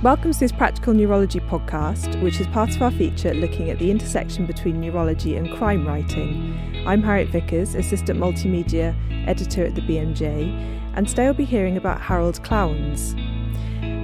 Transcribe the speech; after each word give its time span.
Welcome 0.00 0.32
to 0.32 0.38
this 0.38 0.52
Practical 0.52 0.94
Neurology 0.94 1.40
podcast, 1.40 2.22
which 2.22 2.38
is 2.38 2.46
part 2.46 2.70
of 2.70 2.80
our 2.80 2.92
feature 2.92 3.34
looking 3.34 3.68
at 3.68 3.80
the 3.80 3.90
intersection 3.90 4.46
between 4.46 4.80
neurology 4.80 5.34
and 5.34 5.52
crime 5.56 5.84
writing. 5.84 6.84
I'm 6.86 7.02
Harriet 7.02 7.30
Vickers, 7.30 7.74
Assistant 7.74 8.20
Multimedia 8.20 8.94
Editor 9.26 9.64
at 9.64 9.74
the 9.74 9.80
BMJ, 9.80 10.52
and 10.94 11.08
today 11.08 11.24
we'll 11.24 11.34
be 11.34 11.44
hearing 11.44 11.76
about 11.76 12.00
Harold 12.00 12.40
Klawans. 12.44 13.18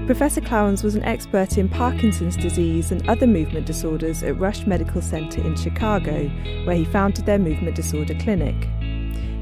Professor 0.07 0.41
Klawans 0.41 0.83
was 0.83 0.97
an 0.97 1.05
expert 1.05 1.59
in 1.59 1.69
Parkinson's 1.69 2.37
disease 2.37 2.91
and 2.91 3.09
other 3.09 3.29
movement 3.29 3.65
disorders 3.65 4.25
at 4.25 4.37
Rush 4.37 4.67
Medical 4.67 5.01
Center 5.01 5.43
in 5.43 5.55
Chicago, 5.55 6.27
where 6.65 6.75
he 6.75 6.87
founded 6.87 7.25
their 7.25 7.39
movement 7.39 7.77
disorder 7.77 8.15
clinic. 8.15 8.57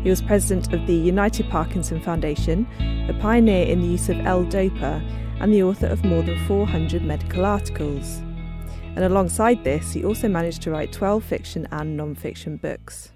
He 0.03 0.11
was 0.11 0.21
president 0.21 0.71
of 0.75 0.87
the 0.87 0.93
United 0.93 1.49
Parkinson 1.49 2.03
Foundation, 2.03 2.69
a 3.09 3.15
pioneer 3.23 3.65
in 3.65 3.81
the 3.81 3.87
use 3.87 4.11
of 4.11 4.21
L-DOPA, 4.21 5.03
and 5.43 5.53
the 5.53 5.63
author 5.63 5.89
of 5.89 6.05
more 6.05 6.23
than 6.23 6.39
400 6.47 7.03
medical 7.03 7.45
articles. 7.45 8.19
And 8.95 9.01
alongside 9.01 9.65
this, 9.65 9.93
he 9.93 10.05
also 10.05 10.29
managed 10.29 10.63
to 10.63 10.71
write 10.71 10.93
12 10.93 11.25
fiction 11.25 11.67
and 11.73 11.97
non 11.97 12.15
fiction 12.15 12.57
books. 12.57 13.13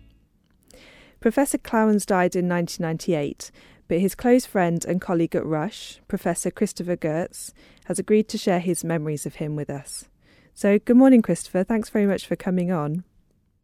Professor 1.21 1.57
Klawans 1.57 2.05
died 2.05 2.35
in 2.35 2.49
1998, 2.49 3.53
but 3.87 4.01
his 4.01 4.17
close 4.17 4.45
friend 4.45 4.85
and 4.85 5.01
colleague 5.01 5.37
at 5.37 5.47
Rush, 5.47 6.01
Professor 6.09 6.51
Christopher 6.51 6.97
Goetz, 6.97 7.55
has 7.85 8.01
agreed 8.01 8.29
to 8.31 8.39
share 8.39 8.59
his 8.59 8.83
memories 8.83 9.25
of 9.25 9.37
him 9.37 9.55
with 9.55 9.71
us. 9.71 10.09
So, 10.53 10.81
good 10.81 10.97
morning, 10.97 11.23
Christopher. 11.23 11.63
Thanks 11.63 11.91
very 11.91 12.07
much 12.07 12.27
for 12.27 12.35
coming 12.35 12.73
on. 12.73 13.05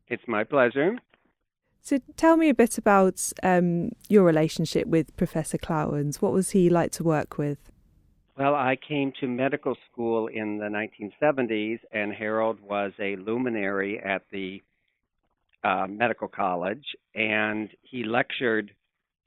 It's 0.06 0.28
my 0.28 0.44
pleasure. 0.44 0.98
So, 1.80 1.98
tell 2.16 2.36
me 2.36 2.48
a 2.48 2.54
bit 2.54 2.78
about 2.78 3.32
um, 3.42 3.90
your 4.08 4.22
relationship 4.22 4.86
with 4.86 5.16
Professor 5.16 5.58
Klawans. 5.58 6.16
What 6.16 6.32
was 6.32 6.50
he 6.50 6.70
like 6.70 6.92
to 6.92 7.02
work 7.02 7.38
with? 7.38 7.71
Well, 8.36 8.54
I 8.54 8.76
came 8.76 9.12
to 9.20 9.28
medical 9.28 9.76
school 9.90 10.28
in 10.28 10.56
the 10.56 10.64
1970s, 10.64 11.80
and 11.92 12.14
Harold 12.14 12.58
was 12.60 12.92
a 12.98 13.16
luminary 13.16 14.00
at 14.00 14.22
the 14.32 14.62
uh, 15.62 15.86
medical 15.86 16.28
college, 16.28 16.84
and 17.14 17.68
he 17.82 18.04
lectured 18.04 18.72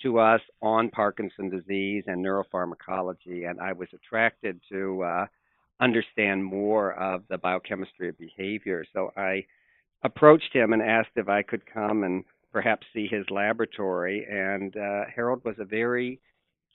to 0.02 0.18
us 0.18 0.42
on 0.62 0.90
Parkinson 0.90 1.52
disease 1.52 2.04
and 2.08 2.26
neuropharmacology, 2.26 3.48
and 3.48 3.62
I 3.62 3.74
was 3.74 3.88
attracted 3.94 4.60
to 4.72 5.04
uh, 5.04 5.26
understand 5.80 6.44
more 6.44 6.94
of 6.94 7.24
the 7.30 7.38
biochemistry 7.38 8.10
of 8.10 8.18
behavior. 8.18 8.86
So 8.92 9.12
I 9.16 9.46
approached 10.04 10.52
him 10.52 10.74
and 10.74 10.82
asked 10.82 11.12
if 11.16 11.30
I 11.30 11.44
could 11.44 11.62
come 11.72 12.04
and 12.04 12.24
perhaps 12.52 12.88
see 12.92 13.08
his 13.08 13.26
laboratory. 13.30 14.26
And 14.30 14.76
uh, 14.76 15.04
Harold 15.16 15.46
was 15.46 15.56
a 15.60 15.66
very 15.66 16.20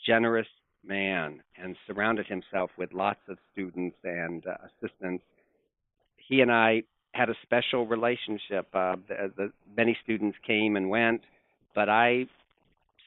generous 0.06 0.46
man 0.86 1.42
and 1.56 1.76
surrounded 1.86 2.26
himself 2.26 2.70
with 2.78 2.92
lots 2.92 3.20
of 3.28 3.38
students 3.52 3.96
and 4.04 4.46
uh, 4.46 4.54
assistants. 4.66 5.24
He 6.16 6.40
and 6.40 6.50
I 6.50 6.82
had 7.12 7.28
a 7.28 7.34
special 7.42 7.86
relationship. 7.86 8.68
Uh, 8.72 8.96
the, 9.08 9.32
the, 9.36 9.52
many 9.76 9.96
students 10.02 10.38
came 10.46 10.76
and 10.76 10.88
went, 10.88 11.22
but 11.74 11.88
I 11.88 12.26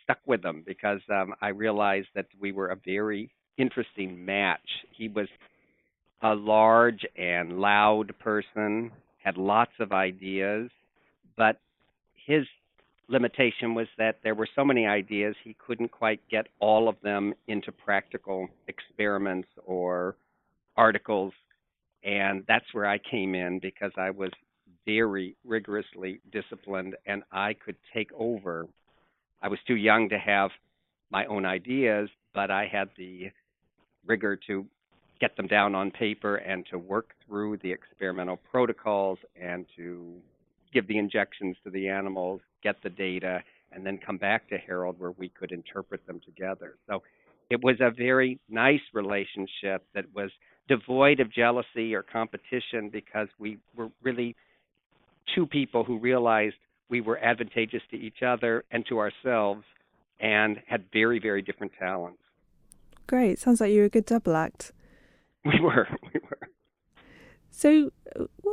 stuck 0.03 0.19
with 0.25 0.41
them 0.41 0.63
because 0.65 0.99
um, 1.09 1.33
I 1.41 1.49
realized 1.49 2.09
that 2.15 2.27
we 2.39 2.51
were 2.51 2.69
a 2.69 2.77
very 2.85 3.31
interesting 3.57 4.25
match. 4.25 4.67
He 4.91 5.07
was 5.07 5.27
a 6.21 6.35
large 6.35 7.05
and 7.17 7.59
loud 7.59 8.17
person, 8.19 8.91
had 9.23 9.37
lots 9.37 9.71
of 9.79 9.91
ideas, 9.91 10.69
but 11.37 11.59
his 12.25 12.45
limitation 13.13 13.75
was 13.75 13.87
that 13.97 14.17
there 14.23 14.35
were 14.35 14.47
so 14.55 14.65
many 14.65 14.87
ideas 14.87 15.35
he 15.43 15.55
couldn't 15.65 15.91
quite 15.91 16.19
get 16.29 16.47
all 16.59 16.89
of 16.89 16.95
them 17.03 17.33
into 17.47 17.71
practical 17.71 18.49
experiments 18.67 19.47
or 19.65 20.15
articles 20.75 21.31
and 22.03 22.43
that's 22.47 22.65
where 22.73 22.87
I 22.87 22.97
came 22.97 23.35
in 23.35 23.59
because 23.59 23.91
I 23.97 24.09
was 24.09 24.31
very 24.85 25.37
rigorously 25.45 26.19
disciplined 26.31 26.95
and 27.05 27.23
I 27.31 27.53
could 27.53 27.77
take 27.93 28.11
over. 28.17 28.67
I 29.41 29.47
was 29.47 29.59
too 29.65 29.75
young 29.75 30.09
to 30.09 30.17
have 30.17 30.49
my 31.11 31.25
own 31.25 31.45
ideas, 31.45 32.09
but 32.33 32.51
I 32.51 32.67
had 32.69 32.89
the 32.97 33.31
rigor 34.05 34.37
to 34.47 34.65
get 35.21 35.37
them 35.37 35.47
down 35.47 35.75
on 35.75 35.91
paper 35.91 36.37
and 36.37 36.65
to 36.71 36.77
work 36.77 37.11
through 37.25 37.57
the 37.57 37.71
experimental 37.71 38.37
protocols 38.51 39.19
and 39.41 39.65
to 39.77 40.13
give 40.73 40.87
the 40.87 40.97
injections 40.97 41.55
to 41.63 41.69
the 41.69 41.87
animals, 41.89 42.41
get 42.63 42.81
the 42.83 42.89
data, 42.89 43.41
and 43.71 43.85
then 43.85 43.97
come 43.97 44.17
back 44.17 44.47
to 44.49 44.57
Harold 44.57 44.99
where 44.99 45.11
we 45.11 45.29
could 45.29 45.51
interpret 45.51 46.05
them 46.07 46.19
together. 46.25 46.75
So 46.87 47.03
it 47.49 47.63
was 47.63 47.77
a 47.79 47.91
very 47.91 48.39
nice 48.49 48.81
relationship 48.93 49.85
that 49.93 50.05
was 50.13 50.31
devoid 50.67 51.19
of 51.19 51.31
jealousy 51.31 51.93
or 51.93 52.03
competition 52.03 52.89
because 52.91 53.27
we 53.39 53.57
were 53.75 53.89
really 54.01 54.35
two 55.35 55.45
people 55.45 55.83
who 55.83 55.97
realized 55.99 56.55
we 56.89 57.01
were 57.01 57.17
advantageous 57.17 57.81
to 57.91 57.97
each 57.97 58.21
other 58.25 58.63
and 58.71 58.85
to 58.87 58.99
ourselves 58.99 59.63
and 60.19 60.57
had 60.67 60.85
very, 60.93 61.19
very 61.19 61.41
different 61.41 61.73
talents. 61.79 62.21
Great. 63.07 63.39
Sounds 63.39 63.59
like 63.59 63.71
you 63.71 63.79
were 63.79 63.85
a 63.85 63.89
good 63.89 64.05
double 64.05 64.35
act. 64.35 64.71
We 65.45 65.59
were. 65.59 65.87
We 66.13 66.19
were. 66.21 66.49
So, 67.49 67.91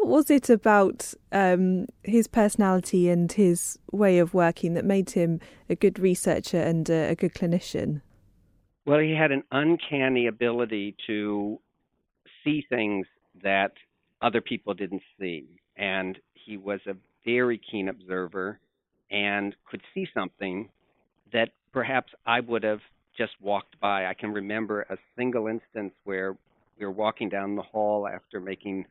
what 0.01 0.09
was 0.09 0.31
it 0.31 0.49
about 0.49 1.13
um, 1.31 1.87
his 2.03 2.27
personality 2.27 3.11
and 3.11 3.31
his 3.31 3.79
way 3.93 4.19
of 4.19 4.33
working 4.33 4.73
that 4.75 4.85
made 4.85 5.11
him 5.11 5.41
a 5.69 5.75
good 5.75 5.99
researcher 5.99 6.59
and 6.59 6.89
a, 6.89 7.11
a 7.11 7.15
good 7.15 7.35
clinician? 7.35 8.01
Well, 8.87 9.01
he 9.01 9.13
had 9.13 9.31
an 9.31 9.43
uncanny 9.53 10.27
ability 10.27 10.97
to 11.07 11.61
see 12.43 12.65
things 12.69 13.07
that 13.43 13.73
other 14.23 14.41
people 14.41 14.73
didn't 14.73 15.03
see. 15.19 15.61
And 15.77 16.19
he 16.33 16.57
was 16.57 16.81
a 16.87 16.97
very 17.25 17.61
keen 17.71 17.89
observer 17.89 18.59
and 19.11 19.55
could 19.71 19.83
see 19.93 20.07
something 20.15 20.71
that 21.33 21.51
perhaps 21.73 22.13
I 22.25 22.41
would 22.41 22.63
have 22.63 22.81
just 23.19 23.33
walked 23.41 23.79
by. 23.81 24.07
I 24.07 24.15
can 24.15 24.33
remember 24.33 24.83
a 24.89 24.97
single 25.15 25.47
instance 25.47 25.93
where 26.05 26.37
we 26.79 26.87
were 26.87 26.91
walking 26.91 27.29
down 27.29 27.55
the 27.55 27.63
hall 27.63 28.09
after 28.09 28.41
making 28.41 28.87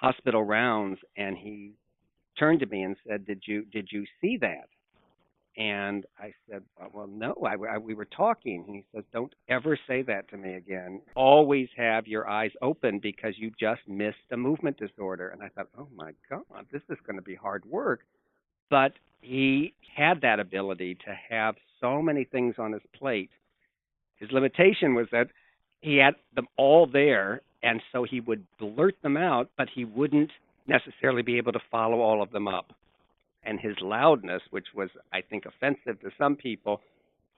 hospital 0.00 0.42
rounds 0.42 0.98
and 1.16 1.36
he 1.36 1.72
turned 2.38 2.60
to 2.60 2.66
me 2.66 2.82
and 2.82 2.96
said, 3.06 3.26
"Did 3.26 3.42
you 3.46 3.64
did 3.64 3.88
you 3.90 4.04
see 4.20 4.38
that?" 4.38 4.68
And 5.56 6.06
I 6.18 6.32
said, 6.48 6.62
Well, 6.94 7.08
no, 7.08 7.34
I, 7.44 7.74
I, 7.74 7.78
we 7.78 7.94
were 7.94 8.06
talking. 8.06 8.64
And 8.66 8.76
he 8.76 8.84
says, 8.94 9.04
Don't 9.12 9.34
ever 9.48 9.78
say 9.86 10.02
that 10.02 10.28
to 10.30 10.36
me 10.36 10.54
again. 10.54 11.02
Always 11.14 11.68
have 11.76 12.06
your 12.06 12.28
eyes 12.28 12.52
open 12.62 13.00
because 13.00 13.34
you 13.36 13.50
just 13.58 13.80
missed 13.88 14.16
a 14.32 14.36
movement 14.36 14.78
disorder. 14.78 15.28
And 15.28 15.42
I 15.42 15.48
thought, 15.48 15.68
Oh 15.76 15.88
my 15.94 16.12
God, 16.28 16.66
this 16.72 16.82
is 16.88 16.98
going 17.04 17.16
to 17.16 17.22
be 17.22 17.34
hard 17.34 17.64
work. 17.64 18.00
But 18.70 18.92
he 19.20 19.74
had 19.94 20.20
that 20.22 20.40
ability 20.40 20.94
to 21.06 21.14
have 21.28 21.56
so 21.80 22.00
many 22.00 22.24
things 22.24 22.54
on 22.58 22.72
his 22.72 22.82
plate. 22.96 23.30
His 24.16 24.30
limitation 24.30 24.94
was 24.94 25.08
that 25.12 25.28
he 25.80 25.96
had 25.96 26.14
them 26.34 26.46
all 26.56 26.86
there, 26.86 27.42
and 27.62 27.82
so 27.92 28.04
he 28.04 28.20
would 28.20 28.44
blurt 28.58 28.96
them 29.02 29.16
out, 29.16 29.50
but 29.56 29.68
he 29.74 29.84
wouldn't 29.84 30.30
necessarily 30.66 31.22
be 31.22 31.36
able 31.36 31.52
to 31.52 31.60
follow 31.70 32.00
all 32.00 32.22
of 32.22 32.30
them 32.30 32.48
up 32.48 32.72
and 33.44 33.58
his 33.58 33.76
loudness, 33.80 34.42
which 34.50 34.66
was, 34.74 34.90
I 35.12 35.22
think, 35.22 35.44
offensive 35.46 36.00
to 36.00 36.10
some 36.18 36.36
people, 36.36 36.80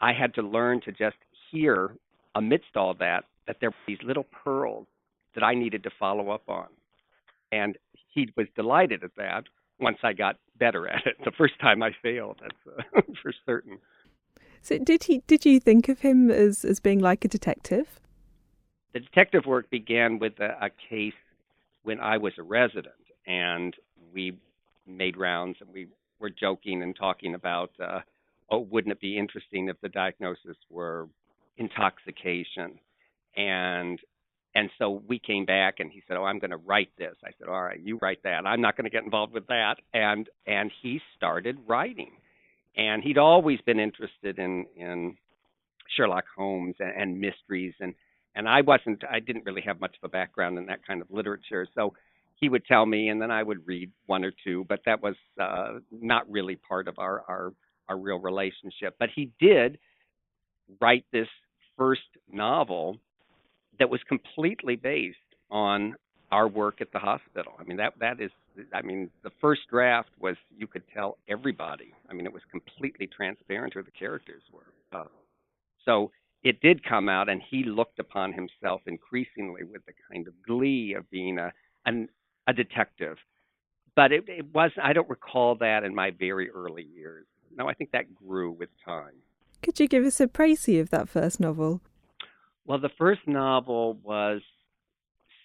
I 0.01 0.13
had 0.13 0.35
to 0.35 0.43
learn 0.43 0.81
to 0.83 0.93
just 0.93 1.17
hear 1.51 1.93
amidst 2.35 2.77
all 2.77 2.95
that 2.95 3.25
that 3.47 3.57
there 3.61 3.71
were 3.71 3.77
these 3.87 4.03
little 4.05 4.27
pearls 4.45 4.87
that 5.35 5.45
I 5.45 5.55
needed 5.55 5.83
to 5.85 5.91
follow 5.99 6.31
up 6.31 6.49
on. 6.49 6.67
And 7.51 7.77
he 8.15 8.29
was 8.37 8.47
delighted 8.57 9.05
at 9.05 9.11
that 9.17 9.45
once 9.81 9.99
I 10.03 10.13
got 10.13 10.37
better 10.59 10.89
at 10.89 11.07
it. 11.07 11.17
The 11.25 11.33
first 11.33 11.55
time 11.61 11.83
I 11.83 11.91
failed, 12.03 12.41
that's 12.41 12.79
uh, 12.97 13.01
for 13.23 13.33
certain. 13.47 13.79
So 14.61 14.79
did 14.79 15.05
he 15.05 15.23
did 15.27 15.45
you 15.45 15.59
think 15.59 15.89
of 15.89 16.01
him 16.01 16.31
as, 16.31 16.65
as 16.65 16.79
being 16.79 17.01
like 17.01 17.25
a 17.25 17.29
detective? 17.29 18.01
The 18.93 19.01
detective 19.01 19.47
work 19.47 19.71
began 19.71 20.19
with 20.19 20.35
a, 20.41 20.67
a 20.67 20.71
case 20.91 21.15
when 21.83 22.01
I 22.01 22.19
was 22.19 22.33
a 22.39 22.43
resident 22.43 22.95
and 23.27 23.75
we 24.13 24.37
made 24.87 25.17
rounds, 25.17 25.57
and 25.61 25.71
we 25.73 25.87
were 26.19 26.31
joking 26.31 26.83
and 26.83 26.95
talking 26.97 27.35
about, 27.35 27.71
uh, 27.83 28.01
oh, 28.51 28.59
wouldn't 28.59 28.93
it 28.93 29.01
be 29.01 29.17
interesting 29.17 29.69
if 29.69 29.81
the 29.81 29.89
diagnosis 29.89 30.57
were 30.71 31.09
intoxication? 31.57 32.79
And 33.37 33.99
and 34.55 34.69
so 34.79 35.03
we 35.09 35.19
came 35.19 35.47
back, 35.47 35.81
and 35.81 35.91
he 35.91 36.03
said, 36.07 36.19
"Oh, 36.19 36.25
I'm 36.25 36.39
going 36.39 36.51
to 36.51 36.59
write 36.59 36.91
this." 36.99 37.17
I 37.25 37.31
said, 37.39 37.49
"All 37.49 37.63
right, 37.63 37.81
you 37.81 37.99
write 38.03 38.23
that. 38.25 38.45
I'm 38.45 38.61
not 38.61 38.77
going 38.77 38.85
to 38.85 38.91
get 38.91 39.03
involved 39.03 39.33
with 39.33 39.47
that." 39.47 39.77
And 39.95 40.29
and 40.47 40.71
he 40.83 41.01
started 41.17 41.57
writing, 41.67 42.11
and 42.77 43.03
he'd 43.03 43.17
always 43.17 43.61
been 43.63 43.81
interested 43.81 44.39
in 44.39 44.67
in 44.77 45.17
Sherlock 45.97 46.25
Holmes 46.37 46.75
and, 46.81 46.93
and 46.95 47.19
mysteries, 47.21 47.73
and 47.81 47.95
and 48.35 48.49
I 48.49 48.63
wasn't. 48.63 49.03
I 49.11 49.21
didn't 49.21 49.45
really 49.45 49.63
have 49.63 49.81
much 49.81 49.97
of 50.03 50.09
a 50.09 50.11
background 50.11 50.59
in 50.59 50.67
that 50.67 50.87
kind 50.87 51.03
of 51.03 51.11
literature, 51.11 51.67
so 51.75 51.95
he 52.37 52.49
would 52.49 52.65
tell 52.67 52.87
me, 52.87 53.09
and 53.09 53.23
then 53.23 53.31
I 53.31 53.43
would 53.43 53.67
read 53.67 53.91
one 54.07 54.25
or 54.25 54.33
two, 54.45 54.67
but 54.69 54.81
that 54.85 55.03
was 55.03 55.15
uh, 55.41 55.79
not 55.93 56.29
really 56.31 56.57
part 56.57 56.89
of 56.89 56.99
our, 56.99 57.23
our 57.29 57.53
our 57.89 57.97
real 57.97 58.19
relationship. 58.19 58.97
But 58.99 59.11
he 59.15 59.31
did 59.39 59.79
write 60.81 61.05
this 61.13 61.29
first 61.77 62.03
novel 62.31 62.99
that 63.79 63.91
was 63.91 64.01
completely 64.09 64.77
based 64.77 65.19
on 65.51 65.95
our 66.31 66.49
work 66.49 66.81
at 66.81 66.91
the 66.93 66.99
hospital. 66.99 67.53
I 67.59 67.65
mean 67.65 67.77
that 67.77 67.95
that 68.01 68.21
is 68.21 68.31
I 68.73 68.83
mean 68.83 69.11
the 69.23 69.31
first 69.41 69.63
draft 69.71 70.11
was 70.19 70.37
you 70.57 70.67
could 70.67 70.83
tell 70.93 71.19
everybody. 71.29 71.93
I 72.09 72.15
mean 72.15 72.27
it 72.27 72.33
was 72.33 72.43
completely 72.51 73.07
transparent 73.07 73.75
who 73.75 73.83
the 73.83 73.91
characters 73.91 74.43
were. 74.53 74.99
Uh, 74.99 75.05
so 75.85 76.11
it 76.43 76.61
did 76.61 76.85
come 76.85 77.09
out, 77.09 77.29
and 77.29 77.41
he 77.41 77.65
looked 77.65 77.99
upon 77.99 78.33
himself 78.33 78.83
increasingly 78.87 79.65
with 79.65 79.85
the 79.87 79.93
kind 80.11 80.27
of 80.27 80.35
glee 80.47 80.95
of 80.95 81.09
being 81.11 81.39
a 81.39 81.53
an, 81.87 82.09
a 82.47 82.53
detective. 82.53 83.17
But 83.95 84.13
it, 84.13 84.25
it 84.29 84.47
was 84.53 84.71
I 84.83 84.93
don't 84.93 85.09
recall 85.09 85.57
that 85.57 85.85
in 85.85 85.95
my 85.95 86.11
very 86.11 86.51
early 86.51 86.85
years. 86.85 87.27
No, 87.55 87.69
I 87.69 87.75
think 87.75 87.93
that 87.93 88.15
grew 88.15 88.51
with 88.51 88.71
time. 88.85 89.15
Could 89.63 89.79
you 89.79 89.87
give 89.87 90.05
us 90.05 90.21
a 90.21 90.27
précis 90.27 90.81
of 90.81 90.91
that 90.91 91.09
first 91.09 91.39
novel? 91.39 91.81
Well, 92.65 92.79
the 92.79 92.91
first 92.99 93.21
novel 93.27 93.99
was 94.03 94.41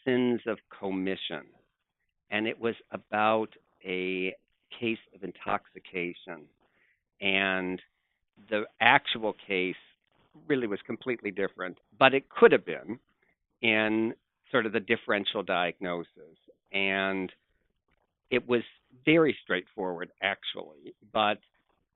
Sins 0.05 0.41
of 0.47 0.57
Commission, 0.79 1.44
and 2.31 2.47
it 2.47 2.59
was 2.59 2.75
about 2.91 3.49
a 3.83 4.33
case 4.79 4.97
of 5.13 5.23
intoxication. 5.23 6.45
And 7.19 7.81
the 8.49 8.65
actual 8.79 9.33
case 9.47 9.75
really 10.48 10.68
was 10.68 10.80
completely 10.86 11.31
different, 11.31 11.78
but 11.98 12.13
it 12.13 12.30
could 12.30 12.51
have 12.51 12.66
been 12.66 13.00
in 13.62 14.13
sort 14.51 14.66
of 14.66 14.74
the 14.74 14.80
differential 14.80 15.44
diagnosis. 15.44 16.38
And 16.72 17.31
it 18.30 18.48
was 18.48 18.62
very 19.06 19.38
straightforward, 19.44 20.12
actually. 20.22 20.95
But 21.13 21.39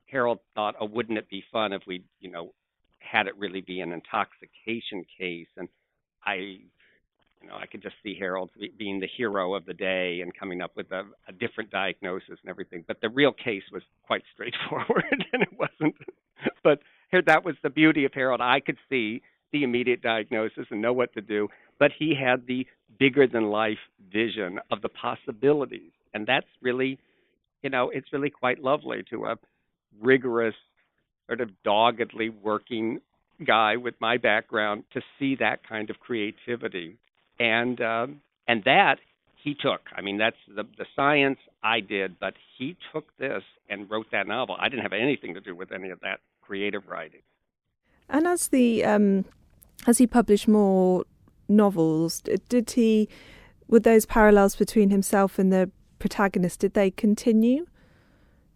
Harold 0.05 0.39
thought, 0.55 0.75
oh, 0.79 0.85
wouldn't 0.85 1.17
it 1.17 1.29
be 1.29 1.43
fun 1.51 1.73
if 1.73 1.83
we, 1.87 2.03
you 2.19 2.31
know, 2.31 2.53
had 2.99 3.27
it 3.27 3.37
really 3.37 3.61
be 3.61 3.81
an 3.81 3.91
intoxication 3.91 5.05
case? 5.17 5.47
And 5.57 5.67
I, 6.25 6.35
you 6.35 7.47
know, 7.47 7.55
I 7.55 7.65
could 7.65 7.81
just 7.81 7.95
see 8.03 8.15
Harold 8.17 8.51
being 8.77 8.99
the 8.99 9.09
hero 9.17 9.55
of 9.55 9.65
the 9.65 9.73
day 9.73 10.21
and 10.21 10.33
coming 10.37 10.61
up 10.61 10.75
with 10.75 10.91
a, 10.91 11.03
a 11.27 11.31
different 11.31 11.71
diagnosis 11.71 12.37
and 12.41 12.49
everything. 12.49 12.83
But 12.87 13.01
the 13.01 13.09
real 13.09 13.33
case 13.33 13.63
was 13.71 13.83
quite 14.05 14.23
straightforward, 14.33 15.25
and 15.33 15.41
it 15.41 15.49
wasn't. 15.57 15.95
But 17.11 17.25
that 17.25 17.43
was 17.43 17.55
the 17.61 17.69
beauty 17.69 18.05
of 18.05 18.13
Harold. 18.13 18.41
I 18.41 18.59
could 18.59 18.77
see 18.89 19.21
the 19.51 19.63
immediate 19.63 20.01
diagnosis 20.01 20.67
and 20.69 20.81
know 20.81 20.93
what 20.93 21.13
to 21.13 21.21
do, 21.21 21.49
but 21.77 21.91
he 21.97 22.15
had 22.15 22.47
the 22.47 22.65
bigger 22.99 23.27
than 23.27 23.45
life 23.49 23.79
vision 24.11 24.59
of 24.71 24.81
the 24.81 24.89
possibilities. 24.89 25.91
And 26.13 26.25
that's 26.25 26.47
really, 26.61 26.97
you 27.63 27.69
know, 27.69 27.89
it's 27.89 28.13
really 28.13 28.29
quite 28.29 28.63
lovely 28.63 29.03
to 29.09 29.25
a 29.25 29.35
rigorous, 30.01 30.55
sort 31.27 31.41
of 31.41 31.49
doggedly 31.63 32.29
working 32.29 32.99
guy 33.45 33.75
with 33.75 33.95
my 33.99 34.17
background 34.17 34.83
to 34.93 35.01
see 35.17 35.35
that 35.35 35.67
kind 35.67 35.89
of 35.89 35.99
creativity. 35.99 36.97
And 37.39 37.81
um, 37.81 38.21
and 38.47 38.63
that 38.65 38.97
he 39.43 39.55
took. 39.55 39.81
I 39.95 40.01
mean, 40.01 40.17
that's 40.17 40.35
the 40.47 40.63
the 40.77 40.85
science 40.95 41.39
I 41.63 41.79
did, 41.79 42.19
but 42.19 42.35
he 42.57 42.77
took 42.93 43.05
this 43.17 43.43
and 43.69 43.89
wrote 43.89 44.07
that 44.11 44.27
novel. 44.27 44.55
I 44.59 44.69
didn't 44.69 44.83
have 44.83 44.93
anything 44.93 45.33
to 45.33 45.41
do 45.41 45.55
with 45.55 45.71
any 45.71 45.89
of 45.89 45.99
that 46.01 46.19
creative 46.51 46.89
writing. 46.89 47.21
And 48.09 48.27
as 48.27 48.49
the 48.49 48.83
um, 48.83 49.23
as 49.87 49.99
he 49.99 50.05
published 50.05 50.49
more 50.49 51.05
novels, 51.47 52.21
did 52.49 52.71
he? 52.71 53.07
Would 53.69 53.83
those 53.83 54.05
parallels 54.05 54.57
between 54.57 54.89
himself 54.89 55.39
and 55.39 55.53
the 55.53 55.71
protagonist 55.97 56.59
did 56.59 56.73
they 56.73 56.91
continue? 56.91 57.67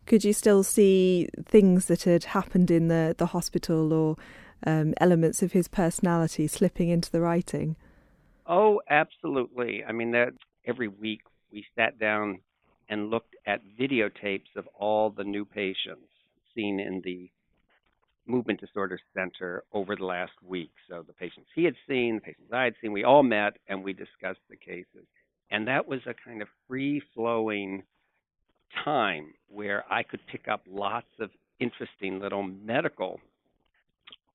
Could 0.07 0.25
you 0.25 0.33
still 0.33 0.61
see 0.61 1.29
things 1.45 1.85
that 1.85 2.03
had 2.03 2.25
happened 2.25 2.69
in 2.69 2.89
the 2.89 3.15
the 3.17 3.27
hospital 3.27 3.93
or 3.93 4.17
um, 4.67 4.93
elements 4.97 5.41
of 5.41 5.53
his 5.53 5.69
personality 5.69 6.47
slipping 6.47 6.89
into 6.89 7.09
the 7.09 7.21
writing? 7.21 7.77
Oh, 8.45 8.81
absolutely. 8.89 9.85
I 9.85 9.93
mean, 9.93 10.11
that 10.11 10.33
every 10.65 10.89
week 10.89 11.21
we 11.49 11.65
sat 11.77 11.97
down 11.97 12.41
and 12.89 13.09
looked 13.09 13.37
at 13.47 13.61
videotapes 13.79 14.53
of 14.57 14.67
all 14.77 15.11
the 15.11 15.23
new 15.23 15.45
patients 15.45 16.11
seen 16.53 16.81
in 16.81 17.01
the 17.05 17.29
movement 18.27 18.59
disorder 18.59 18.99
center 19.13 19.63
over 19.73 19.95
the 19.95 20.05
last 20.05 20.33
week. 20.45 20.71
So 20.89 21.03
the 21.05 21.13
patients 21.13 21.49
he 21.55 21.63
had 21.63 21.75
seen, 21.87 22.15
the 22.15 22.21
patients 22.21 22.51
I 22.51 22.63
had 22.63 22.75
seen, 22.81 22.91
we 22.91 23.03
all 23.03 23.23
met 23.23 23.57
and 23.67 23.83
we 23.83 23.93
discussed 23.93 24.39
the 24.49 24.55
cases. 24.55 25.05
And 25.51 25.67
that 25.67 25.87
was 25.87 25.99
a 26.07 26.13
kind 26.13 26.41
of 26.41 26.47
free 26.67 27.01
flowing 27.13 27.83
time 28.83 29.33
where 29.47 29.85
I 29.91 30.03
could 30.03 30.19
pick 30.31 30.47
up 30.47 30.63
lots 30.67 31.07
of 31.19 31.29
interesting 31.59 32.19
little 32.19 32.43
medical 32.43 33.19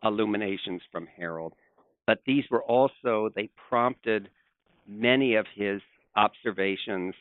illuminations 0.02 0.80
from 0.90 1.06
Harold. 1.16 1.54
But 2.06 2.20
these 2.26 2.44
were 2.50 2.62
also, 2.62 3.30
they 3.34 3.50
prompted 3.68 4.28
many 4.86 5.34
of 5.34 5.46
his 5.54 5.80
observations. 6.16 7.14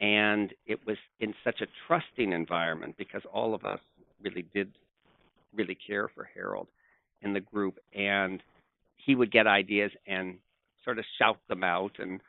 And 0.00 0.52
it 0.66 0.80
was 0.86 0.96
in 1.20 1.34
such 1.44 1.60
a 1.60 1.66
trusting 1.86 2.32
environment 2.32 2.96
because 2.98 3.22
all 3.32 3.54
of 3.54 3.64
us 3.64 3.80
really 4.22 4.46
did 4.52 4.72
really 5.56 5.76
care 5.86 6.08
for 6.14 6.28
Harold 6.34 6.68
in 7.22 7.32
the 7.32 7.40
group, 7.40 7.78
and 7.94 8.42
he 8.96 9.14
would 9.14 9.32
get 9.32 9.46
ideas 9.46 9.90
and 10.06 10.36
sort 10.84 10.98
of 10.98 11.04
shout 11.18 11.38
them 11.48 11.64
out. 11.64 11.92
And 11.98 12.20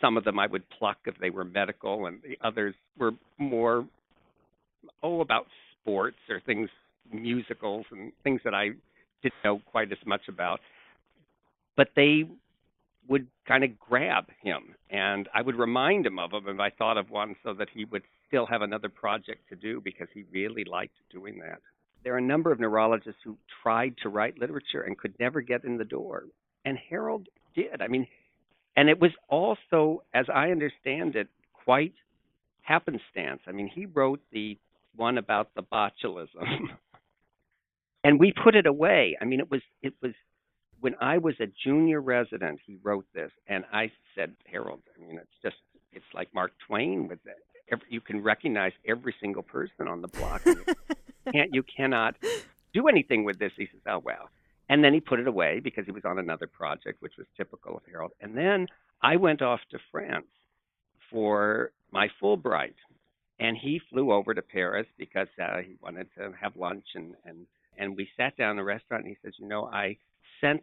some 0.00 0.16
of 0.16 0.24
them 0.24 0.38
I 0.38 0.46
would 0.46 0.68
pluck 0.70 0.98
if 1.06 1.18
they 1.18 1.30
were 1.30 1.44
medical, 1.44 2.06
and 2.06 2.20
the 2.22 2.38
others 2.46 2.74
were 2.98 3.12
more 3.38 3.86
oh 5.02 5.20
about 5.20 5.46
sports 5.80 6.16
or 6.28 6.40
things 6.40 6.70
musicals 7.12 7.84
and 7.90 8.12
things 8.22 8.40
that 8.44 8.54
I 8.54 8.70
didn't 9.22 9.34
know 9.44 9.60
quite 9.70 9.92
as 9.92 9.98
much 10.06 10.22
about. 10.28 10.60
But 11.76 11.88
they 11.96 12.24
would 13.08 13.26
kind 13.46 13.64
of 13.64 13.78
grab 13.78 14.26
him, 14.42 14.74
and 14.90 15.28
I 15.34 15.42
would 15.42 15.56
remind 15.56 16.06
him 16.06 16.18
of 16.18 16.30
them 16.30 16.46
if 16.48 16.60
I 16.60 16.70
thought 16.70 16.96
of 16.96 17.10
one, 17.10 17.34
so 17.42 17.52
that 17.54 17.68
he 17.74 17.84
would 17.86 18.02
still 18.28 18.46
have 18.46 18.62
another 18.62 18.88
project 18.88 19.48
to 19.48 19.56
do 19.56 19.80
because 19.80 20.06
he 20.14 20.24
really 20.30 20.64
liked 20.64 20.94
doing 21.10 21.38
that 21.40 21.60
there 22.04 22.14
are 22.14 22.18
a 22.18 22.22
number 22.22 22.52
of 22.52 22.60
neurologists 22.60 23.20
who 23.24 23.36
tried 23.62 23.94
to 24.02 24.08
write 24.08 24.38
literature 24.38 24.82
and 24.82 24.96
could 24.96 25.14
never 25.20 25.40
get 25.40 25.64
in 25.64 25.76
the 25.76 25.84
door. 25.84 26.24
And 26.64 26.78
Harold 26.88 27.28
did. 27.54 27.82
I 27.82 27.88
mean, 27.88 28.06
and 28.76 28.88
it 28.88 29.00
was 29.00 29.10
also, 29.28 30.02
as 30.14 30.26
I 30.32 30.50
understand 30.50 31.16
it, 31.16 31.28
quite 31.52 31.94
happenstance. 32.62 33.40
I 33.46 33.52
mean, 33.52 33.70
he 33.72 33.86
wrote 33.86 34.20
the 34.32 34.58
one 34.96 35.18
about 35.18 35.54
the 35.54 35.62
botulism, 35.62 36.68
and 38.04 38.18
we 38.18 38.32
put 38.32 38.54
it 38.54 38.66
away. 38.66 39.16
I 39.20 39.24
mean, 39.24 39.40
it 39.40 39.50
was 39.50 39.62
it 39.82 39.94
was 40.00 40.12
when 40.80 40.94
I 41.00 41.18
was 41.18 41.34
a 41.40 41.46
junior 41.64 42.00
resident. 42.00 42.60
He 42.66 42.78
wrote 42.82 43.06
this, 43.14 43.30
and 43.46 43.64
I 43.72 43.90
said, 44.14 44.34
Harold, 44.50 44.82
I 44.96 45.06
mean, 45.06 45.18
it's 45.18 45.28
just 45.42 45.56
it's 45.92 46.04
like 46.14 46.32
Mark 46.34 46.52
Twain 46.66 47.08
with 47.08 47.20
it. 47.26 47.36
Every, 47.72 47.86
you 47.88 48.00
can 48.00 48.22
recognize 48.22 48.72
every 48.86 49.14
single 49.20 49.42
person 49.42 49.88
on 49.88 50.02
the 50.02 50.08
block. 50.08 50.42
can't 51.32 51.54
you 51.54 51.62
cannot 51.62 52.16
do 52.72 52.88
anything 52.88 53.24
with 53.24 53.38
this. 53.38 53.52
He 53.56 53.66
says, 53.66 53.80
oh 53.86 53.98
well. 53.98 54.30
And 54.68 54.84
then 54.84 54.94
he 54.94 55.00
put 55.00 55.18
it 55.18 55.26
away 55.26 55.60
because 55.60 55.84
he 55.84 55.90
was 55.90 56.04
on 56.04 56.18
another 56.18 56.46
project, 56.46 57.02
which 57.02 57.14
was 57.18 57.26
typical 57.36 57.76
of 57.76 57.82
Harold. 57.90 58.12
And 58.20 58.36
then 58.36 58.68
I 59.02 59.16
went 59.16 59.42
off 59.42 59.60
to 59.72 59.78
France 59.90 60.26
for 61.10 61.72
my 61.90 62.08
Fulbright, 62.22 62.74
and 63.40 63.56
he 63.56 63.80
flew 63.90 64.12
over 64.12 64.32
to 64.32 64.42
Paris 64.42 64.86
because 64.96 65.26
uh, 65.42 65.58
he 65.58 65.74
wanted 65.82 66.06
to 66.16 66.32
have 66.40 66.56
lunch 66.56 66.84
and 66.94 67.14
and 67.24 67.46
and 67.76 67.96
we 67.96 68.08
sat 68.16 68.36
down 68.36 68.52
in 68.52 68.58
a 68.58 68.64
restaurant. 68.64 69.04
And 69.04 69.16
he 69.16 69.18
says, 69.24 69.34
you 69.38 69.48
know, 69.48 69.64
I 69.64 69.96
sent 70.40 70.62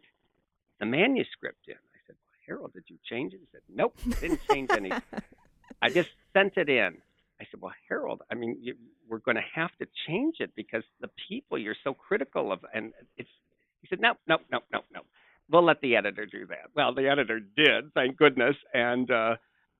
the 0.80 0.86
manuscript 0.86 1.66
in. 1.68 1.74
I 1.74 1.98
said, 2.06 2.16
well, 2.24 2.34
Harold, 2.46 2.72
did 2.72 2.84
you 2.86 2.96
change 3.08 3.34
it? 3.34 3.40
He 3.40 3.48
said, 3.52 3.62
nope, 3.68 3.96
didn't 4.20 4.40
change 4.50 4.70
anything. 4.70 5.02
I 5.82 5.90
just 5.90 6.10
sent 6.32 6.56
it 6.56 6.68
in. 6.68 6.96
I 7.40 7.44
said, 7.50 7.60
well, 7.60 7.74
Harold, 7.88 8.22
I 8.30 8.34
mean, 8.34 8.58
you, 8.60 8.74
we're 9.18 9.32
going 9.32 9.42
to 9.42 9.60
have 9.60 9.70
to 9.80 9.86
change 10.06 10.36
it 10.40 10.50
because 10.54 10.82
the 11.00 11.10
people 11.28 11.58
you're 11.58 11.76
so 11.84 11.94
critical 11.94 12.52
of, 12.52 12.60
and 12.74 12.92
it's. 13.16 13.28
He 13.80 13.88
said, 13.88 14.00
no, 14.00 14.14
no, 14.26 14.38
no, 14.50 14.58
no, 14.72 14.80
no. 14.92 15.00
We'll 15.50 15.64
let 15.64 15.80
the 15.80 15.94
editor 15.94 16.26
do 16.26 16.46
that. 16.46 16.70
Well, 16.74 16.94
the 16.94 17.08
editor 17.08 17.38
did, 17.38 17.92
thank 17.94 18.16
goodness, 18.16 18.56
and 18.74 19.10
uh, 19.10 19.36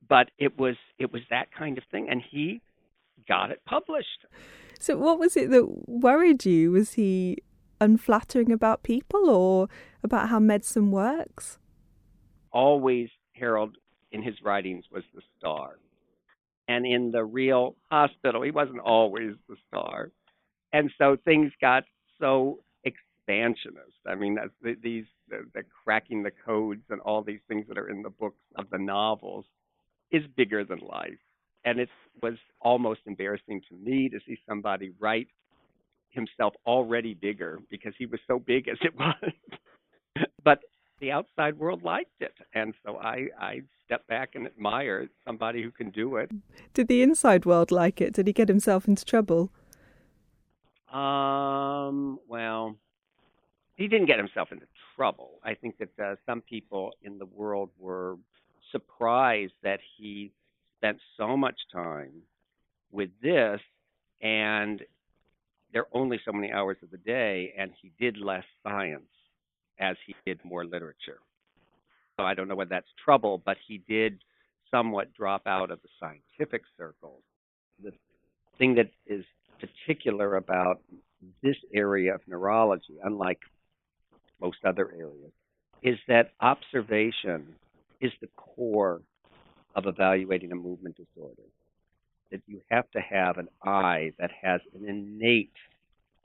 but 0.08 0.30
it 0.38 0.58
was 0.58 0.76
it 0.98 1.12
was 1.12 1.22
that 1.30 1.48
kind 1.56 1.76
of 1.78 1.84
thing, 1.90 2.08
and 2.08 2.22
he 2.30 2.60
got 3.26 3.50
it 3.50 3.60
published. 3.66 4.24
So, 4.78 4.96
what 4.96 5.18
was 5.18 5.36
it 5.36 5.50
that 5.50 5.88
worried 5.88 6.46
you? 6.46 6.70
Was 6.70 6.92
he 6.92 7.38
unflattering 7.80 8.52
about 8.52 8.82
people, 8.82 9.28
or 9.28 9.68
about 10.02 10.28
how 10.30 10.38
medicine 10.38 10.90
works? 10.90 11.58
Always, 12.52 13.10
Harold 13.32 13.76
in 14.12 14.22
his 14.22 14.36
writings 14.42 14.84
was 14.90 15.02
the 15.14 15.22
star 15.38 15.78
and 16.68 16.86
in 16.86 17.10
the 17.10 17.24
real 17.24 17.74
hospital. 17.90 18.42
He 18.42 18.50
wasn't 18.50 18.80
always 18.80 19.32
the 19.48 19.56
star. 19.66 20.10
And 20.72 20.90
so 20.98 21.16
things 21.24 21.50
got 21.60 21.84
so 22.20 22.60
expansionist. 22.84 23.96
I 24.06 24.14
mean, 24.14 24.38
these 24.82 25.06
the, 25.28 25.44
the 25.54 25.62
cracking 25.84 26.22
the 26.22 26.30
codes 26.30 26.82
and 26.90 27.00
all 27.00 27.22
these 27.22 27.40
things 27.48 27.66
that 27.68 27.78
are 27.78 27.88
in 27.90 28.02
the 28.02 28.10
books 28.10 28.40
of 28.56 28.66
the 28.70 28.78
novels 28.78 29.46
is 30.10 30.22
bigger 30.36 30.64
than 30.64 30.78
life. 30.78 31.18
And 31.64 31.80
it 31.80 31.88
was 32.22 32.34
almost 32.60 33.00
embarrassing 33.06 33.62
to 33.68 33.74
me 33.74 34.08
to 34.10 34.18
see 34.26 34.38
somebody 34.48 34.92
write 35.00 35.28
himself 36.10 36.54
already 36.66 37.14
bigger 37.14 37.60
because 37.70 37.92
he 37.98 38.06
was 38.06 38.20
so 38.26 38.38
big 38.38 38.68
as 38.68 38.78
it 38.82 38.94
was. 38.98 39.32
but 40.44 40.60
the 41.00 41.12
outside 41.12 41.58
world 41.58 41.82
liked 41.82 42.20
it, 42.20 42.34
and 42.54 42.74
so 42.84 42.96
I 42.98 43.28
I 43.38 43.62
stepped 43.84 44.08
back 44.08 44.34
and 44.34 44.46
admired 44.46 45.10
somebody 45.24 45.62
who 45.62 45.70
can 45.70 45.90
do 45.90 46.16
it. 46.16 46.30
Did 46.74 46.88
the 46.88 47.02
inside 47.02 47.46
world 47.46 47.70
like 47.70 48.00
it? 48.00 48.14
Did 48.14 48.26
he 48.26 48.32
get 48.32 48.48
himself 48.48 48.86
into 48.88 49.04
trouble? 49.04 49.50
Um. 50.92 52.18
Well, 52.28 52.76
he 53.76 53.88
didn't 53.88 54.06
get 54.06 54.18
himself 54.18 54.50
into 54.52 54.66
trouble. 54.96 55.38
I 55.44 55.54
think 55.54 55.76
that 55.78 56.04
uh, 56.04 56.16
some 56.26 56.40
people 56.40 56.92
in 57.02 57.18
the 57.18 57.26
world 57.26 57.70
were 57.78 58.16
surprised 58.72 59.54
that 59.62 59.80
he 59.96 60.32
spent 60.78 60.98
so 61.16 61.36
much 61.36 61.56
time 61.72 62.22
with 62.90 63.10
this 63.22 63.60
and 64.22 64.82
there 65.72 65.82
are 65.82 65.88
only 65.92 66.20
so 66.24 66.32
many 66.32 66.52
hours 66.52 66.76
of 66.82 66.90
the 66.90 66.98
day 66.98 67.52
and 67.56 67.72
he 67.80 67.92
did 67.98 68.16
less 68.16 68.44
science 68.62 69.08
as 69.80 69.96
he 70.06 70.14
did 70.26 70.38
more 70.44 70.64
literature. 70.64 71.18
So 72.18 72.24
I 72.24 72.34
don't 72.34 72.48
know 72.48 72.56
whether 72.56 72.70
that's 72.70 72.88
trouble, 73.04 73.42
but 73.44 73.56
he 73.66 73.78
did 73.88 74.18
somewhat 74.70 75.14
drop 75.14 75.46
out 75.46 75.70
of 75.70 75.80
the 75.82 75.88
scientific 76.00 76.62
circles. 76.76 77.22
The 77.82 77.92
thing 78.58 78.74
that 78.74 78.90
is 79.06 79.24
particular 79.60 80.36
about 80.36 80.80
this 81.42 81.56
area 81.72 82.14
of 82.14 82.20
neurology, 82.26 82.96
unlike 83.02 83.40
most 84.40 84.58
other 84.64 84.90
areas, 84.90 85.32
is 85.82 85.98
that 86.08 86.32
observation 86.40 87.54
is 88.00 88.12
the 88.20 88.28
core 88.36 89.00
of 89.74 89.86
evaluating 89.86 90.52
a 90.52 90.56
movement 90.56 90.96
disorder. 90.96 91.42
That 92.30 92.42
you 92.46 92.60
have 92.70 92.90
to 92.90 93.00
have 93.00 93.38
an 93.38 93.48
eye 93.64 94.12
that 94.18 94.30
has 94.42 94.60
an 94.74 94.88
innate 94.88 95.52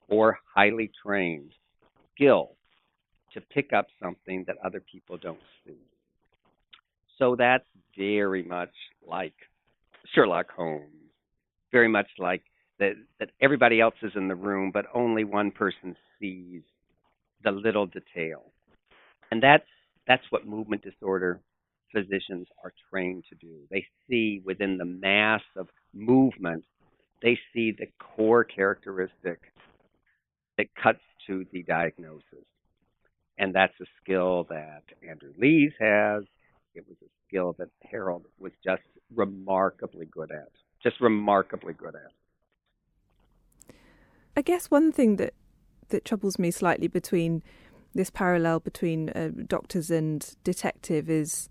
or 0.10 0.40
highly 0.54 0.92
trained 1.04 1.54
skill 2.14 2.56
to 3.34 3.42
pick 3.42 3.74
up 3.74 3.88
something 4.02 4.44
that 4.48 4.58
other 4.64 4.80
people 4.80 5.18
don't 5.18 5.40
see. 5.66 5.78
So 7.18 7.36
that's 7.36 7.66
very 7.98 8.44
much 8.44 8.74
like 9.08 9.34
Sherlock 10.14 10.52
Holmes, 10.52 11.12
very 11.72 11.88
much 11.88 12.08
like 12.20 12.44
that, 12.80 12.94
that 13.20 13.30
everybody 13.42 13.80
else 13.80 13.96
is 14.02 14.12
in 14.16 14.28
the 14.28 14.36
room, 14.36 14.72
but 14.74 14.86
only 14.94 15.24
one 15.24 15.52
person 15.52 15.96
sees 16.20 16.62
the 17.44 17.52
little 17.52 17.86
detail. 17.86 18.52
And 19.32 19.42
that's 19.42 19.66
that's 20.08 20.24
what 20.32 20.46
movement 20.46 20.84
disorder 20.84 21.40
physicians 21.94 22.48
are 22.64 22.74
trained 22.90 23.24
to 23.30 23.36
do. 23.36 23.60
They 23.70 23.86
see 24.10 24.42
within 24.44 24.78
the 24.78 24.86
mass 24.86 25.42
of 25.56 25.68
movement, 25.94 26.66
they 27.22 27.40
see 27.54 27.72
the 27.72 27.88
core 28.00 28.44
characteristic 28.44 29.40
that 30.58 30.68
cuts 30.82 31.00
to 31.28 31.46
the 31.52 31.64
diagnosis. 31.64 32.46
And 33.38 33.54
that's 33.54 33.74
a 33.82 33.86
skill 34.02 34.46
that 34.50 34.84
Andrew 35.08 35.34
Lees 35.38 35.72
has. 35.80 36.24
It 36.76 36.86
was 36.88 36.98
a 37.02 37.10
skill 37.28 37.56
that 37.60 37.70
Harold 37.82 38.26
was 38.40 38.52
just 38.64 38.82
remarkably 39.16 40.06
good 40.06 40.32
at. 40.32 40.52
Just 40.82 41.00
remarkably 41.02 41.74
good 41.74 41.96
at. 41.96 42.12
I 44.36 44.42
guess 44.42 44.72
one 44.72 44.92
thing 44.92 45.18
that 45.18 45.34
that 45.90 46.06
troubles 46.06 46.40
me 46.40 46.50
slightly 46.50 46.88
between 46.88 47.44
this 47.94 48.10
parallel 48.10 48.60
between 48.60 49.10
uh, 49.10 49.30
doctors 49.48 49.92
and 49.92 50.36
detective 50.44 51.10
is 51.10 51.50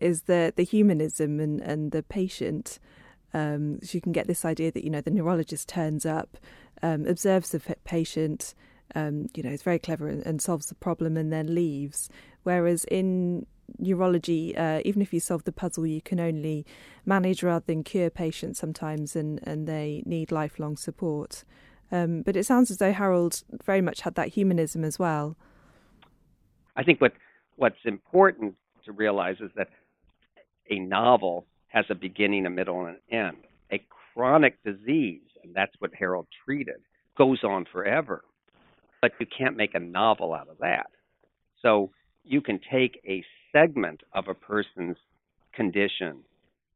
is 0.00 0.22
the 0.22 0.52
the 0.56 0.64
humanism 0.64 1.40
and 1.40 1.60
and 1.60 1.92
the 1.92 2.02
patient. 2.02 2.78
Um, 3.32 3.80
so 3.82 3.96
you 3.96 4.00
can 4.00 4.12
get 4.12 4.28
this 4.28 4.44
idea 4.44 4.70
that 4.70 4.84
you 4.84 4.90
know 4.90 5.00
the 5.00 5.10
neurologist 5.10 5.68
turns 5.68 6.06
up, 6.06 6.38
um, 6.82 7.06
observes 7.06 7.50
the 7.50 7.60
patient, 7.84 8.54
um, 8.94 9.28
you 9.34 9.42
know, 9.42 9.50
is 9.50 9.62
very 9.62 9.78
clever 9.78 10.08
and, 10.08 10.24
and, 10.26 10.40
solves 10.40 10.66
the 10.66 10.74
problem 10.74 11.16
and 11.16 11.32
then 11.32 11.54
leaves. 11.54 12.08
Whereas 12.42 12.84
in 12.84 13.46
neurology, 13.78 14.56
uh, 14.56 14.80
even 14.84 15.02
if 15.02 15.12
you 15.12 15.20
solve 15.20 15.44
the 15.44 15.52
puzzle, 15.52 15.86
you 15.86 16.00
can 16.00 16.20
only 16.20 16.66
manage 17.04 17.42
rather 17.42 17.64
than 17.66 17.82
cure 17.82 18.10
patients 18.10 18.58
sometimes, 18.58 19.16
and 19.16 19.40
and 19.44 19.66
they 19.66 20.02
need 20.04 20.30
lifelong 20.30 20.76
support. 20.76 21.44
Um, 21.90 22.22
but 22.22 22.36
it 22.36 22.44
sounds 22.44 22.70
as 22.70 22.78
though 22.78 22.92
Harold 22.92 23.42
very 23.64 23.80
much 23.80 24.00
had 24.02 24.14
that 24.16 24.28
humanism 24.28 24.84
as 24.84 24.98
well. 24.98 25.36
I 26.76 26.82
think 26.82 27.00
what 27.00 27.12
what's 27.56 27.84
important 27.84 28.54
to 28.84 28.92
realize 28.92 29.36
is 29.40 29.50
that 29.56 29.68
a 30.70 30.78
novel 30.78 31.46
has 31.68 31.84
a 31.90 31.94
beginning, 31.94 32.46
a 32.46 32.50
middle, 32.50 32.86
and 32.86 32.96
an 32.96 33.18
end. 33.18 33.36
A 33.72 33.84
chronic 34.14 34.62
disease, 34.62 35.28
and 35.42 35.54
that's 35.54 35.74
what 35.78 35.90
Harold 35.94 36.26
treated, 36.44 36.80
goes 37.16 37.42
on 37.42 37.64
forever. 37.70 38.24
But 39.04 39.12
you 39.20 39.26
can't 39.26 39.54
make 39.54 39.74
a 39.74 39.78
novel 39.78 40.32
out 40.32 40.48
of 40.48 40.56
that. 40.60 40.86
So 41.60 41.90
you 42.24 42.40
can 42.40 42.58
take 42.72 43.02
a 43.06 43.22
segment 43.52 44.00
of 44.14 44.28
a 44.28 44.34
person's 44.34 44.96
condition 45.52 46.20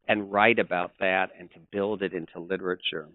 and 0.08 0.30
write 0.30 0.58
about 0.58 0.90
that 1.00 1.30
and 1.40 1.50
to 1.52 1.58
build 1.72 2.02
it 2.02 2.12
into 2.12 2.38
literature. 2.38 3.08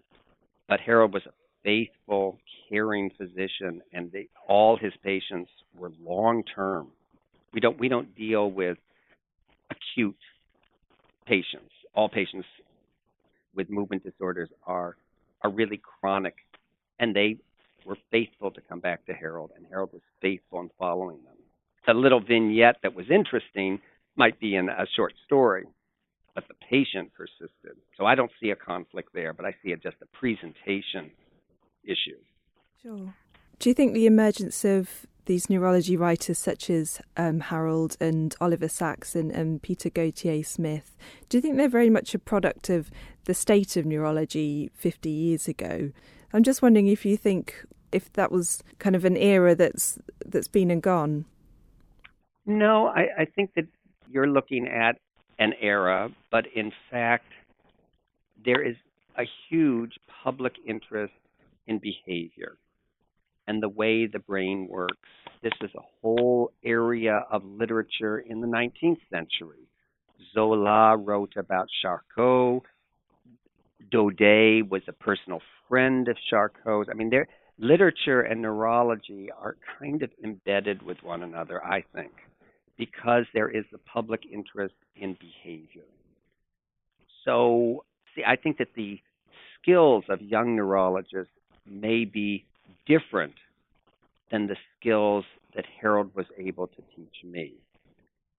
But 0.68 0.80
Harold 0.80 1.14
was 1.14 1.22
a 1.26 1.32
faithful, 1.62 2.40
caring 2.68 3.08
physician, 3.16 3.82
and 3.92 4.10
they, 4.10 4.26
all 4.48 4.76
his 4.76 4.92
patients 5.04 5.48
were 5.78 5.92
long 6.02 6.42
term. 6.52 6.88
We 7.52 7.60
don't 7.60 7.78
we 7.78 7.88
don't 7.88 8.12
deal 8.16 8.50
with 8.50 8.78
acute 9.70 10.18
patients. 11.24 11.70
All 11.94 12.08
patients 12.08 12.48
with 13.54 13.70
movement 13.70 14.02
disorders 14.02 14.48
are 14.66 14.96
are 15.42 15.50
really 15.50 15.80
chronic, 16.00 16.34
and 16.98 17.14
they 17.14 17.36
were 17.84 17.98
faithful 18.10 18.50
to 18.50 18.60
come 18.60 18.80
back 18.80 19.06
to 19.06 19.12
Harold, 19.12 19.50
and 19.56 19.66
Harold 19.68 19.90
was 19.92 20.02
faithful 20.20 20.60
in 20.60 20.70
following 20.78 21.18
them. 21.24 21.36
The 21.86 21.94
little 21.94 22.20
vignette 22.20 22.76
that 22.82 22.94
was 22.94 23.10
interesting 23.10 23.80
might 24.16 24.38
be 24.40 24.54
in 24.54 24.68
a 24.68 24.86
short 24.96 25.12
story, 25.24 25.64
but 26.34 26.48
the 26.48 26.54
patient 26.68 27.12
persisted. 27.14 27.76
So 27.96 28.06
I 28.06 28.14
don't 28.14 28.30
see 28.40 28.50
a 28.50 28.56
conflict 28.56 29.10
there, 29.12 29.32
but 29.32 29.44
I 29.44 29.54
see 29.62 29.72
it 29.72 29.82
just 29.82 29.96
a 30.02 30.06
presentation 30.16 31.10
issue. 31.84 32.18
Sure. 32.82 33.14
Do 33.58 33.70
you 33.70 33.74
think 33.74 33.92
the 33.92 34.06
emergence 34.06 34.64
of 34.64 35.06
these 35.26 35.48
neurology 35.48 35.96
writers 35.96 36.38
such 36.38 36.68
as 36.68 37.00
um, 37.16 37.40
Harold 37.40 37.96
and 38.00 38.34
Oliver 38.40 38.68
Sacks 38.68 39.14
and, 39.14 39.30
and, 39.30 39.62
Peter 39.62 39.88
Gautier 39.88 40.42
Smith, 40.42 40.96
do 41.28 41.38
you 41.38 41.40
think 41.40 41.56
they're 41.56 41.68
very 41.68 41.88
much 41.90 42.14
a 42.14 42.18
product 42.18 42.68
of 42.68 42.90
the 43.24 43.34
state 43.34 43.76
of 43.76 43.86
neurology 43.86 44.70
50 44.74 45.08
years 45.08 45.48
ago? 45.48 45.92
I'm 46.34 46.42
just 46.42 46.62
wondering 46.62 46.88
if 46.88 47.06
you 47.06 47.16
think 47.16 47.64
if 47.92 48.12
that 48.14 48.32
was 48.32 48.60
kind 48.80 48.96
of 48.96 49.04
an 49.04 49.16
era 49.16 49.54
that's 49.54 50.00
that's 50.26 50.48
been 50.48 50.68
and 50.72 50.82
gone. 50.82 51.26
No, 52.44 52.88
I, 52.88 53.06
I 53.20 53.24
think 53.24 53.54
that 53.54 53.66
you're 54.10 54.26
looking 54.26 54.66
at 54.66 54.98
an 55.38 55.52
era, 55.60 56.10
but 56.32 56.46
in 56.54 56.72
fact, 56.90 57.26
there 58.44 58.60
is 58.60 58.74
a 59.16 59.22
huge 59.48 59.92
public 60.24 60.54
interest 60.66 61.14
in 61.68 61.78
behavior 61.78 62.56
and 63.46 63.62
the 63.62 63.68
way 63.68 64.06
the 64.06 64.18
brain 64.18 64.66
works. 64.68 65.08
This 65.42 65.52
is 65.60 65.70
a 65.76 65.82
whole 66.02 66.50
area 66.64 67.24
of 67.30 67.44
literature 67.44 68.18
in 68.18 68.40
the 68.40 68.46
19th 68.48 68.98
century. 69.08 69.68
Zola 70.34 70.96
wrote 70.96 71.34
about 71.36 71.68
Charcot. 71.80 72.62
Daudet 73.92 74.68
was 74.68 74.82
a 74.88 74.92
personal 74.92 75.40
friend 75.68 76.08
of 76.08 76.16
Charcot's. 76.30 76.88
I 76.90 76.94
mean, 76.94 77.10
there, 77.10 77.28
literature 77.58 78.22
and 78.22 78.42
neurology 78.42 79.30
are 79.30 79.56
kind 79.78 80.02
of 80.02 80.10
embedded 80.22 80.82
with 80.82 80.98
one 81.02 81.22
another, 81.22 81.64
I 81.64 81.84
think, 81.94 82.12
because 82.76 83.24
there 83.32 83.48
is 83.48 83.64
the 83.72 83.78
public 83.78 84.22
interest 84.30 84.74
in 84.96 85.16
behavior. 85.20 85.86
So, 87.24 87.84
see, 88.14 88.22
I 88.26 88.36
think 88.36 88.58
that 88.58 88.74
the 88.76 89.00
skills 89.60 90.04
of 90.08 90.20
young 90.20 90.56
neurologists 90.56 91.32
may 91.66 92.04
be 92.04 92.44
different 92.86 93.34
than 94.30 94.46
the 94.46 94.56
skills 94.78 95.24
that 95.54 95.64
Harold 95.80 96.10
was 96.14 96.26
able 96.38 96.66
to 96.66 96.82
teach 96.96 97.24
me. 97.24 97.54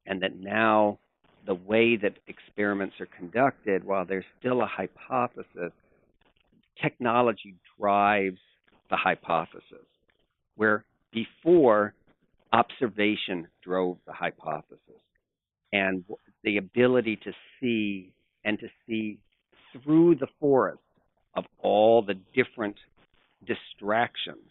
And 0.05 0.21
that 0.21 0.37
now 0.39 0.99
the 1.45 1.55
way 1.55 1.95
that 1.97 2.13
experiments 2.27 2.95
are 2.99 3.07
conducted, 3.17 3.83
while 3.83 4.05
there's 4.05 4.25
still 4.39 4.61
a 4.61 4.67
hypothesis, 4.67 5.71
technology 6.81 7.55
drives 7.79 8.39
the 8.89 8.97
hypothesis, 8.97 9.87
where 10.55 10.85
before 11.11 11.93
observation 12.53 13.47
drove 13.63 13.97
the 14.05 14.13
hypothesis. 14.13 14.79
And 15.73 16.05
the 16.43 16.57
ability 16.57 17.17
to 17.17 17.31
see 17.59 18.13
and 18.45 18.57
to 18.59 18.67
see 18.87 19.17
through 19.83 20.15
the 20.15 20.27
forest 20.39 20.79
of 21.35 21.43
all 21.59 22.01
the 22.01 22.13
different 22.33 22.77
distractions. 23.45 24.49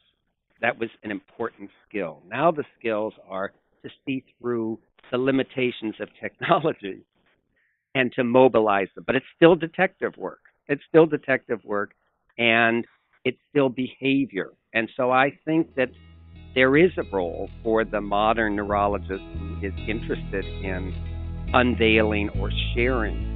That 0.60 0.78
was 0.78 0.90
an 1.02 1.10
important 1.10 1.70
skill. 1.88 2.20
Now 2.28 2.50
the 2.50 2.64
skills 2.78 3.14
are 3.28 3.52
to 3.84 3.90
see 4.04 4.24
through 4.40 4.78
the 5.12 5.18
limitations 5.18 5.94
of 6.00 6.08
technology 6.20 7.04
and 7.94 8.12
to 8.12 8.24
mobilize 8.24 8.88
them. 8.94 9.04
But 9.06 9.16
it's 9.16 9.26
still 9.36 9.54
detective 9.54 10.16
work. 10.16 10.40
It's 10.68 10.82
still 10.88 11.06
detective 11.06 11.60
work 11.64 11.92
and 12.38 12.84
it's 13.24 13.38
still 13.50 13.68
behavior. 13.68 14.50
And 14.72 14.88
so 14.96 15.10
I 15.10 15.38
think 15.44 15.74
that 15.76 15.90
there 16.54 16.76
is 16.76 16.90
a 16.98 17.02
role 17.12 17.48
for 17.62 17.84
the 17.84 18.00
modern 18.00 18.56
neurologist 18.56 19.22
who 19.38 19.58
is 19.62 19.72
interested 19.88 20.44
in 20.44 20.94
unveiling 21.52 22.30
or 22.40 22.50
sharing 22.74 23.32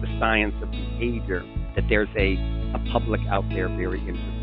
the 0.00 0.18
science 0.18 0.54
of 0.62 0.70
behavior, 0.70 1.42
that 1.76 1.84
there's 1.88 2.08
a, 2.16 2.34
a 2.74 2.92
public 2.92 3.20
out 3.30 3.44
there 3.50 3.68
very 3.68 4.00
interested 4.00 4.33